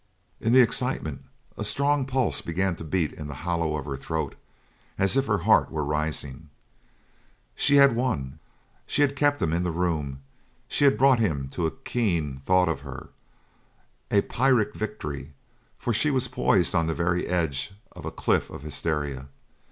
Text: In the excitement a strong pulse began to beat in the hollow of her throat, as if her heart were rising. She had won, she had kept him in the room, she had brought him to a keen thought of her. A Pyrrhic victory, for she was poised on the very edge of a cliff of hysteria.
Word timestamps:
In 0.39 0.51
the 0.51 0.61
excitement 0.63 1.25
a 1.59 1.63
strong 1.63 2.07
pulse 2.07 2.41
began 2.41 2.75
to 2.77 2.83
beat 2.83 3.13
in 3.13 3.27
the 3.27 3.35
hollow 3.45 3.77
of 3.77 3.85
her 3.85 3.95
throat, 3.95 4.33
as 4.97 5.15
if 5.15 5.27
her 5.27 5.37
heart 5.37 5.69
were 5.69 5.85
rising. 5.85 6.49
She 7.53 7.75
had 7.75 7.95
won, 7.95 8.39
she 8.87 9.03
had 9.03 9.15
kept 9.15 9.39
him 9.43 9.53
in 9.53 9.61
the 9.61 9.69
room, 9.69 10.23
she 10.67 10.85
had 10.85 10.97
brought 10.97 11.19
him 11.19 11.49
to 11.49 11.67
a 11.67 11.77
keen 11.85 12.41
thought 12.47 12.67
of 12.67 12.79
her. 12.81 13.09
A 14.09 14.23
Pyrrhic 14.23 14.73
victory, 14.73 15.33
for 15.77 15.93
she 15.93 16.09
was 16.09 16.27
poised 16.27 16.73
on 16.73 16.87
the 16.87 16.95
very 16.95 17.27
edge 17.27 17.71
of 17.91 18.03
a 18.03 18.09
cliff 18.11 18.49
of 18.49 18.63
hysteria. 18.63 19.27